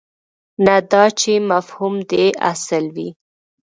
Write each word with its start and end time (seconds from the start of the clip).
نه 0.65 0.75
دا 0.91 1.03
چې 1.19 1.31
مفهوم 1.51 1.95
دې 2.09 2.25
اصل 2.51 2.85
وي. 2.95 3.09